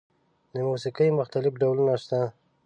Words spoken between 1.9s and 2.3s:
شته.